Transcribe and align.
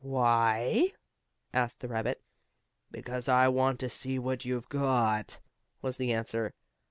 "Why?" 0.03 0.93
asked 1.53 1.81
the 1.81 1.87
rabbit. 1.87 2.23
"Because 2.89 3.29
I 3.29 3.47
want 3.49 3.79
to 3.81 3.87
see 3.87 4.17
what 4.17 4.45
you've 4.45 4.67
got," 4.69 5.39
was 5.83 5.97
the 5.97 6.11
answer. 6.11 6.55